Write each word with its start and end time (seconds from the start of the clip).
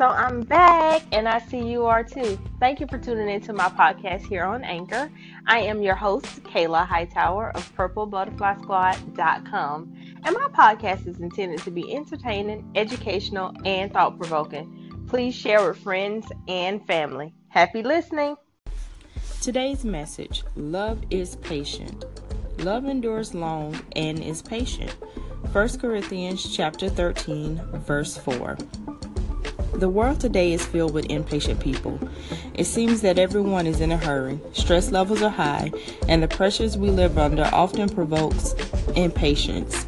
So 0.00 0.08
I'm 0.08 0.40
back 0.40 1.02
and 1.12 1.28
I 1.28 1.38
see 1.40 1.58
you 1.58 1.84
are 1.84 2.02
too. 2.02 2.40
Thank 2.58 2.80
you 2.80 2.86
for 2.86 2.96
tuning 2.96 3.28
into 3.28 3.52
my 3.52 3.68
podcast 3.68 4.22
here 4.22 4.44
on 4.44 4.64
Anchor. 4.64 5.12
I 5.46 5.58
am 5.58 5.82
your 5.82 5.94
host, 5.94 6.42
Kayla 6.42 6.86
Hightower 6.86 7.54
of 7.54 7.70
PurpleButterflySquad.com. 7.76 9.94
And 10.24 10.34
my 10.34 10.46
podcast 10.54 11.06
is 11.06 11.20
intended 11.20 11.58
to 11.64 11.70
be 11.70 11.94
entertaining, 11.94 12.72
educational, 12.74 13.52
and 13.66 13.92
thought 13.92 14.16
provoking. 14.16 15.04
Please 15.06 15.34
share 15.34 15.68
with 15.68 15.76
friends 15.76 16.26
and 16.48 16.86
family. 16.86 17.34
Happy 17.48 17.82
listening. 17.82 18.36
Today's 19.42 19.84
message 19.84 20.44
Love 20.56 21.02
is 21.10 21.36
patient. 21.36 22.06
Love 22.60 22.86
endures 22.86 23.34
long 23.34 23.78
and 23.96 24.24
is 24.24 24.40
patient. 24.40 24.96
1 25.52 25.78
Corinthians 25.78 26.56
chapter 26.56 26.88
13, 26.88 27.60
verse 27.84 28.16
4. 28.16 28.56
The 29.74 29.88
world 29.88 30.20
today 30.20 30.52
is 30.52 30.64
filled 30.66 30.92
with 30.92 31.06
impatient 31.10 31.60
people. 31.60 31.98
It 32.54 32.64
seems 32.64 33.00
that 33.02 33.18
everyone 33.18 33.66
is 33.66 33.80
in 33.80 33.92
a 33.92 33.96
hurry, 33.96 34.38
stress 34.52 34.90
levels 34.90 35.22
are 35.22 35.30
high, 35.30 35.72
and 36.08 36.22
the 36.22 36.28
pressures 36.28 36.76
we 36.76 36.90
live 36.90 37.16
under 37.16 37.44
often 37.52 37.88
provokes 37.88 38.54
impatience. 38.96 39.86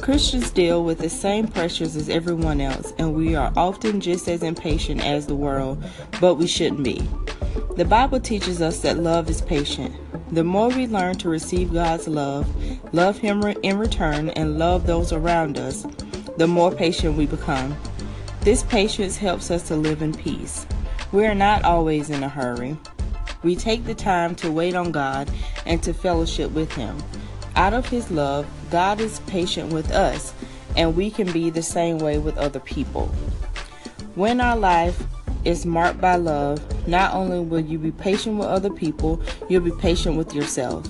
Christians 0.00 0.50
deal 0.50 0.84
with 0.84 0.98
the 0.98 1.08
same 1.08 1.48
pressures 1.48 1.96
as 1.96 2.08
everyone 2.08 2.60
else, 2.60 2.92
and 2.98 3.14
we 3.14 3.34
are 3.34 3.52
often 3.56 4.00
just 4.00 4.28
as 4.28 4.42
impatient 4.42 5.04
as 5.04 5.26
the 5.26 5.34
world, 5.34 5.82
but 6.20 6.34
we 6.34 6.46
shouldn't 6.46 6.84
be. 6.84 7.02
The 7.76 7.84
Bible 7.84 8.20
teaches 8.20 8.60
us 8.60 8.80
that 8.80 8.98
love 8.98 9.30
is 9.30 9.40
patient. 9.40 9.94
The 10.32 10.44
more 10.44 10.68
we 10.68 10.86
learn 10.86 11.16
to 11.16 11.28
receive 11.28 11.72
God's 11.72 12.06
love, 12.06 12.46
love 12.92 13.18
Him 13.18 13.42
in 13.42 13.78
return, 13.78 14.28
and 14.30 14.58
love 14.58 14.86
those 14.86 15.12
around 15.12 15.58
us, 15.58 15.86
the 16.36 16.46
more 16.46 16.70
patient 16.70 17.16
we 17.16 17.26
become. 17.26 17.76
This 18.44 18.62
patience 18.62 19.16
helps 19.16 19.50
us 19.50 19.68
to 19.68 19.74
live 19.74 20.02
in 20.02 20.12
peace. 20.12 20.66
We 21.12 21.24
are 21.24 21.34
not 21.34 21.64
always 21.64 22.10
in 22.10 22.22
a 22.22 22.28
hurry. 22.28 22.76
We 23.42 23.56
take 23.56 23.86
the 23.86 23.94
time 23.94 24.34
to 24.34 24.52
wait 24.52 24.74
on 24.74 24.92
God 24.92 25.30
and 25.64 25.82
to 25.82 25.94
fellowship 25.94 26.50
with 26.50 26.70
Him. 26.72 27.02
Out 27.56 27.72
of 27.72 27.88
His 27.88 28.10
love, 28.10 28.46
God 28.70 29.00
is 29.00 29.20
patient 29.20 29.72
with 29.72 29.90
us, 29.92 30.34
and 30.76 30.94
we 30.94 31.10
can 31.10 31.32
be 31.32 31.48
the 31.48 31.62
same 31.62 31.96
way 31.96 32.18
with 32.18 32.36
other 32.36 32.60
people. 32.60 33.06
When 34.14 34.42
our 34.42 34.58
life 34.58 35.02
is 35.46 35.64
marked 35.64 36.02
by 36.02 36.16
love, 36.16 36.86
not 36.86 37.14
only 37.14 37.40
will 37.40 37.60
you 37.60 37.78
be 37.78 37.92
patient 37.92 38.36
with 38.36 38.48
other 38.48 38.70
people, 38.70 39.22
you'll 39.48 39.62
be 39.62 39.72
patient 39.80 40.18
with 40.18 40.34
yourself. 40.34 40.86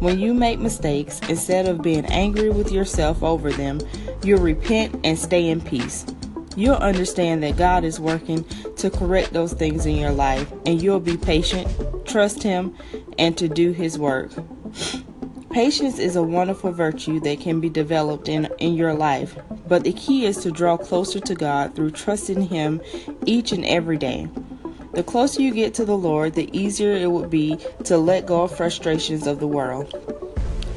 When 0.00 0.18
you 0.18 0.32
make 0.32 0.60
mistakes, 0.60 1.20
instead 1.28 1.66
of 1.68 1.82
being 1.82 2.06
angry 2.06 2.48
with 2.48 2.72
yourself 2.72 3.22
over 3.22 3.52
them, 3.52 3.80
you'll 4.24 4.40
repent 4.40 4.98
and 5.04 5.18
stay 5.18 5.50
in 5.50 5.60
peace 5.60 6.06
you'll 6.56 6.74
understand 6.74 7.42
that 7.42 7.56
God 7.56 7.84
is 7.84 8.00
working 8.00 8.44
to 8.76 8.90
correct 8.90 9.32
those 9.32 9.52
things 9.52 9.86
in 9.86 9.96
your 9.96 10.10
life, 10.10 10.50
and 10.64 10.82
you'll 10.82 10.98
be 10.98 11.16
patient, 11.16 11.68
trust 12.06 12.42
Him, 12.42 12.74
and 13.18 13.36
to 13.38 13.48
do 13.48 13.72
His 13.72 13.98
work. 13.98 14.32
Patience 15.50 15.98
is 15.98 16.16
a 16.16 16.22
wonderful 16.22 16.72
virtue 16.72 17.20
that 17.20 17.40
can 17.40 17.60
be 17.60 17.68
developed 17.68 18.28
in, 18.28 18.46
in 18.58 18.74
your 18.74 18.92
life, 18.92 19.36
but 19.68 19.84
the 19.84 19.92
key 19.92 20.26
is 20.26 20.38
to 20.38 20.50
draw 20.50 20.76
closer 20.76 21.20
to 21.20 21.34
God 21.34 21.74
through 21.74 21.92
trusting 21.92 22.42
Him 22.42 22.80
each 23.24 23.52
and 23.52 23.64
every 23.64 23.96
day. 23.96 24.28
The 24.92 25.02
closer 25.02 25.42
you 25.42 25.52
get 25.52 25.74
to 25.74 25.84
the 25.84 25.96
Lord, 25.96 26.34
the 26.34 26.48
easier 26.58 26.92
it 26.92 27.10
will 27.10 27.28
be 27.28 27.58
to 27.84 27.98
let 27.98 28.24
go 28.24 28.42
of 28.42 28.56
frustrations 28.56 29.26
of 29.26 29.40
the 29.40 29.46
world. 29.46 30.05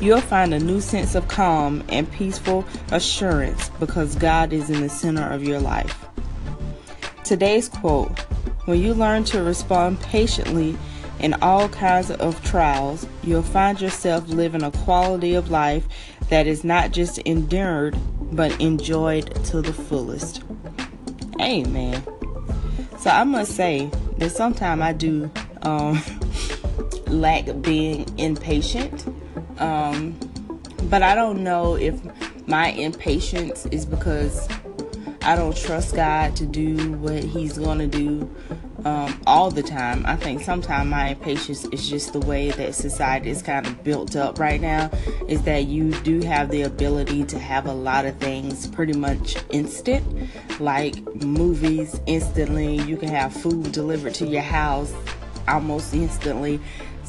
You'll 0.02 0.22
find 0.22 0.54
a 0.54 0.60
new 0.60 0.80
sense 0.80 1.14
of 1.14 1.28
calm 1.28 1.84
and 1.90 2.10
peaceful 2.10 2.64
assurance 2.92 3.70
because 3.82 4.16
God 4.16 4.54
is 4.54 4.70
in 4.70 4.80
the 4.80 4.90
center 4.90 5.30
of 5.30 5.44
your 5.44 5.60
life. 5.60 6.06
Today's 7.26 7.68
quote 7.68 8.18
When 8.64 8.82
you 8.82 8.94
learn 8.94 9.26
to 9.26 9.44
respond 9.44 10.00
patiently 10.00 10.78
in 11.20 11.34
all 11.42 11.68
kinds 11.68 12.12
of 12.12 12.42
trials, 12.46 13.06
you'll 13.24 13.44
find 13.44 13.82
yourself 13.82 14.30
living 14.30 14.64
a 14.64 14.72
quality 14.72 15.34
of 15.34 15.52
life 15.52 15.86
that 16.30 16.48
is 16.48 16.64
not 16.64 16.92
just 16.92 17.18
endured 17.20 17.98
but 18.32 18.58
enjoyed 18.62 19.44
to 19.46 19.62
the 19.62 19.74
fullest. 19.74 20.44
Amen. 21.42 22.02
So 23.00 23.10
I 23.10 23.26
must 23.26 23.54
say 23.54 23.92
that 24.18 24.30
sometimes 24.30 24.82
I 24.82 24.94
do 24.94 25.30
um, 25.64 26.02
lack 27.08 27.48
being 27.62 28.06
impatient 28.18 29.06
um, 29.60 30.18
but 30.84 31.04
I 31.04 31.16
don't 31.16 31.44
know 31.44 31.76
if 31.76 32.00
my 32.48 32.70
impatience 32.70 33.66
is 33.68 33.86
because 33.86 34.48
I 35.22 35.36
don't 35.36 35.56
trust 35.56 35.96
God 35.96 36.36
to 36.38 36.46
do 36.46 36.94
what 36.94 37.24
He's 37.24 37.58
going 37.58 37.80
to 37.80 37.88
do 37.88 38.34
um, 38.86 39.22
all 39.28 39.52
the 39.52 39.62
time. 39.62 40.06
I 40.06 40.16
think 40.16 40.42
sometimes 40.42 40.90
my 40.90 41.10
impatience 41.10 41.66
is 41.66 41.88
just 41.88 42.14
the 42.14 42.20
way 42.20 42.52
that 42.52 42.74
society 42.74 43.30
is 43.30 43.42
kind 43.42 43.68
of 43.68 43.84
built 43.84 44.16
up 44.16 44.40
right 44.40 44.62
now. 44.62 44.90
Is 45.28 45.42
that 45.44 45.66
you 45.66 45.92
do 46.02 46.22
have 46.22 46.50
the 46.50 46.64
ability 46.64 47.26
to 47.26 47.40
have 47.40 47.66
a 47.66 47.74
lot 47.74 48.06
of 48.06 48.18
things 48.18 48.68
pretty 48.68 48.94
much 48.94 49.36
instant, 49.52 50.06
like 50.60 50.96
movies 51.16 52.00
instantly. 52.06 52.78
You 52.78 52.98
can 52.98 53.10
have 53.10 53.34
food 53.34 53.72
delivered 53.72 54.14
to 54.16 54.26
your 54.26 54.42
house 54.42 54.94
almost 55.48 55.94
instantly. 55.94 56.60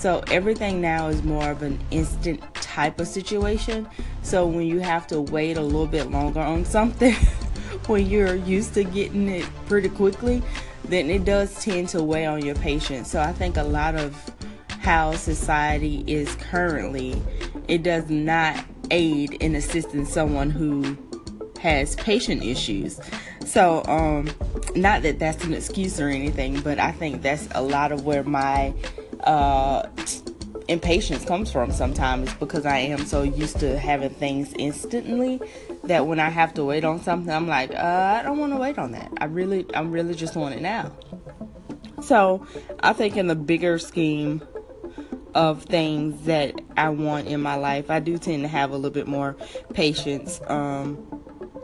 So 0.00 0.24
everything 0.30 0.80
now 0.80 1.08
is 1.08 1.22
more 1.22 1.50
of 1.50 1.60
an 1.60 1.78
instant 1.90 2.42
type 2.54 2.98
of 3.00 3.06
situation. 3.06 3.86
So 4.22 4.46
when 4.46 4.66
you 4.66 4.78
have 4.78 5.06
to 5.08 5.20
wait 5.20 5.58
a 5.58 5.60
little 5.60 5.86
bit 5.86 6.10
longer 6.10 6.40
on 6.40 6.64
something, 6.64 7.12
when 7.86 8.06
you're 8.06 8.34
used 8.34 8.72
to 8.74 8.84
getting 8.84 9.28
it 9.28 9.46
pretty 9.66 9.90
quickly, 9.90 10.42
then 10.84 11.10
it 11.10 11.26
does 11.26 11.62
tend 11.62 11.90
to 11.90 12.02
weigh 12.02 12.24
on 12.24 12.42
your 12.42 12.54
patience. 12.54 13.10
So 13.10 13.20
I 13.20 13.34
think 13.34 13.58
a 13.58 13.62
lot 13.62 13.94
of 13.94 14.16
how 14.78 15.12
society 15.16 16.02
is 16.06 16.34
currently, 16.36 17.20
it 17.68 17.82
does 17.82 18.08
not 18.08 18.64
aid 18.90 19.34
in 19.34 19.54
assisting 19.54 20.06
someone 20.06 20.48
who 20.48 20.96
has 21.60 21.94
patient 21.96 22.42
issues. 22.42 22.98
So, 23.44 23.84
um, 23.84 24.30
not 24.74 25.02
that 25.02 25.18
that's 25.18 25.44
an 25.44 25.52
excuse 25.52 26.00
or 26.00 26.08
anything, 26.08 26.58
but 26.62 26.78
I 26.78 26.92
think 26.92 27.20
that's 27.20 27.48
a 27.54 27.60
lot 27.60 27.92
of 27.92 28.06
where 28.06 28.22
my 28.22 28.72
uh, 29.24 29.88
impatience 30.68 31.24
comes 31.24 31.50
from 31.50 31.72
sometimes 31.72 32.32
because 32.34 32.64
I 32.64 32.78
am 32.78 33.04
so 33.04 33.22
used 33.22 33.58
to 33.60 33.78
having 33.78 34.10
things 34.10 34.52
instantly 34.58 35.40
that 35.84 36.06
when 36.06 36.20
I 36.20 36.30
have 36.30 36.54
to 36.54 36.64
wait 36.64 36.84
on 36.84 37.00
something, 37.00 37.32
I'm 37.32 37.48
like, 37.48 37.74
uh, 37.74 38.18
I 38.20 38.22
don't 38.22 38.38
want 38.38 38.52
to 38.52 38.58
wait 38.58 38.78
on 38.78 38.92
that. 38.92 39.10
I 39.18 39.24
really, 39.24 39.66
I'm 39.74 39.90
really 39.90 40.14
just 40.14 40.36
want 40.36 40.54
it 40.54 40.62
now. 40.62 40.92
So 42.02 42.46
I 42.80 42.92
think 42.92 43.16
in 43.16 43.26
the 43.26 43.34
bigger 43.34 43.78
scheme 43.78 44.42
of 45.34 45.64
things 45.64 46.24
that 46.26 46.60
I 46.76 46.88
want 46.90 47.28
in 47.28 47.40
my 47.40 47.54
life, 47.54 47.90
I 47.90 48.00
do 48.00 48.18
tend 48.18 48.42
to 48.42 48.48
have 48.48 48.70
a 48.70 48.76
little 48.76 48.90
bit 48.90 49.06
more 49.06 49.36
patience 49.74 50.40
um, 50.46 50.96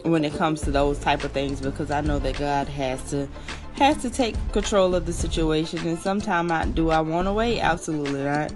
when 0.02 0.24
it 0.24 0.34
comes 0.34 0.62
to 0.62 0.70
those 0.70 0.98
type 0.98 1.24
of 1.24 1.32
things 1.32 1.60
because 1.60 1.90
I 1.90 2.00
know 2.00 2.18
that 2.18 2.38
God 2.38 2.68
has 2.68 3.10
to 3.10 3.28
has 3.74 4.00
to 4.00 4.08
take 4.08 4.34
control 4.52 4.94
of 4.94 5.04
the 5.04 5.12
situation 5.12 5.86
and 5.86 5.98
sometimes 5.98 6.50
I 6.50 6.64
do 6.64 6.90
I 6.90 7.00
want 7.00 7.28
to 7.28 7.32
wait? 7.32 7.60
Absolutely 7.60 8.24
not. 8.24 8.52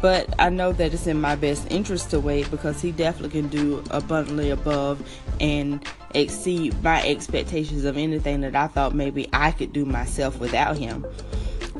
But 0.00 0.32
I 0.38 0.48
know 0.48 0.72
that 0.72 0.94
it's 0.94 1.06
in 1.06 1.20
my 1.20 1.34
best 1.34 1.70
interest 1.70 2.10
to 2.10 2.20
wait 2.20 2.50
because 2.50 2.80
he 2.80 2.90
definitely 2.90 3.40
can 3.40 3.50
do 3.50 3.82
abundantly 3.90 4.50
above 4.50 5.06
and 5.40 5.84
exceed 6.14 6.80
my 6.82 7.04
expectations 7.06 7.84
of 7.84 7.98
anything 7.98 8.40
that 8.40 8.56
I 8.56 8.68
thought 8.68 8.94
maybe 8.94 9.28
I 9.32 9.50
could 9.50 9.72
do 9.72 9.84
myself 9.84 10.38
without 10.38 10.78
him. 10.78 11.04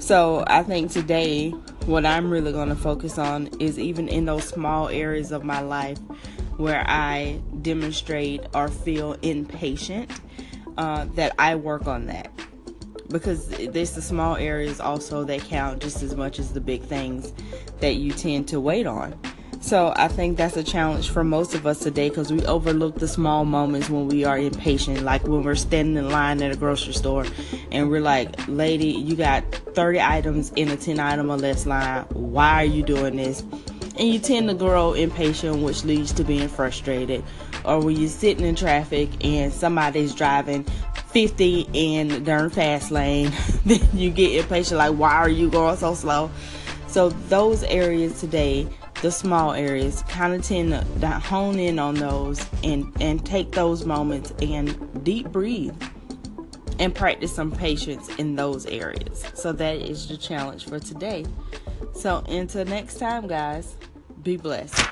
So 0.01 0.45
I 0.47 0.63
think 0.63 0.91
today 0.91 1.55
what 1.87 2.07
I'm 2.07 2.31
really 2.31 2.53
going 2.53 2.69
to 2.69 2.77
focus 2.77 3.19
on 3.19 3.49
is 3.59 3.79
even 3.79 4.09
in 4.09 4.27
those 4.27 4.45
small 4.45 4.89
areas 4.89 5.33
of 5.33 5.45
my 5.45 5.61
life 5.61 5.99
where 6.57 6.85
I 6.87 7.41
demonstrate 7.63 8.43
or 8.55 8.69
feel 8.69 9.15
impatient 9.23 10.11
uh, 10.77 11.07
that 11.15 11.35
I 11.39 11.57
work 11.57 11.87
on 11.87 12.07
that 12.07 12.31
because 13.09 13.49
there's 13.49 13.93
the 13.93 14.03
small 14.03 14.37
areas 14.37 14.81
also 14.81 15.25
that 15.25 15.41
count 15.41 15.83
just 15.83 16.03
as 16.03 16.15
much 16.15 16.39
as 16.39 16.53
the 16.53 16.61
big 16.61 16.83
things 16.83 17.33
that 17.81 17.97
you 17.97 18.13
tend 18.13 18.49
to 18.49 18.61
wait 18.61 18.87
on. 18.87 19.19
So 19.63 19.93
I 19.95 20.09
think 20.09 20.39
that's 20.39 20.57
a 20.57 20.65
challenge 20.65 21.11
for 21.11 21.23
most 21.23 21.55
of 21.55 21.67
us 21.67 21.81
today 21.81 22.09
because 22.09 22.33
we 22.33 22.45
overlook 22.47 22.97
the 22.97 23.07
small 23.07 23.45
moments 23.45 23.91
when 23.91 24.09
we 24.09 24.25
are 24.25 24.39
impatient, 24.39 25.03
like 25.03 25.23
when 25.25 25.43
we're 25.43 25.55
standing 25.55 25.97
in 25.97 26.11
line 26.11 26.43
at 26.43 26.51
a 26.51 26.57
grocery 26.57 26.95
store 26.95 27.27
and 27.71 27.91
we're 27.91 28.01
like, 28.01 28.35
lady, 28.49 28.89
you 28.89 29.15
got 29.15 29.45
30 29.75 30.01
items 30.01 30.51
in 30.57 30.71
a 30.71 30.77
10 30.77 30.99
item 30.99 31.31
or 31.31 31.37
less 31.37 31.67
line. 31.67 32.05
Why 32.15 32.63
are 32.63 32.65
you 32.65 32.83
doing 32.83 33.17
this? 33.17 33.43
And 33.99 34.09
you 34.09 34.19
tend 34.19 34.49
to 34.49 34.55
grow 34.55 34.95
impatient, 34.95 35.63
which 35.63 35.85
leads 35.85 36.13
to 36.15 36.25
being 36.25 36.49
frustrated. 36.49 37.23
Or 37.67 37.81
when 37.81 37.97
you're 37.97 38.09
sitting 38.09 38.47
in 38.47 38.57
traffic 38.57 39.11
and 39.23 39.53
somebody's 39.53 40.15
driving 40.15 40.65
50 41.09 41.69
in 41.75 42.09
the 42.09 42.21
darn 42.21 42.49
fast 42.49 42.91
lane, 42.91 43.31
then 43.67 43.87
you 43.93 44.11
get 44.11 44.43
impatient 44.43 44.79
like, 44.79 44.97
why 44.97 45.13
are 45.17 45.29
you 45.29 45.51
going 45.51 45.77
so 45.77 45.95
slow? 45.95 46.31
So 46.87 47.11
those 47.11 47.63
areas 47.65 48.19
today, 48.19 48.67
the 49.03 49.11
small 49.11 49.53
areas, 49.53 50.03
kind 50.09 50.35
of 50.35 50.43
tend 50.43 50.73
to 51.01 51.09
hone 51.09 51.59
in 51.59 51.79
on 51.79 51.95
those 51.95 52.45
and 52.63 52.93
and 53.01 53.25
take 53.25 53.53
those 53.53 53.85
moments 53.85 54.33
and 54.43 55.05
deep 55.05 55.31
breathe 55.31 55.75
and 56.79 56.95
practice 56.95 57.35
some 57.35 57.53
patience 57.53 58.09
in 58.17 58.37
those 58.37 58.67
areas. 58.67 59.25
So 59.35 59.53
that 59.53 59.77
is 59.77 60.09
the 60.09 60.17
challenge 60.17 60.67
for 60.67 60.79
today. 60.79 61.25
So 61.95 62.25
until 62.29 62.65
next 62.65 62.99
time, 62.99 63.27
guys, 63.27 63.77
be 64.23 64.37
blessed. 64.37 64.90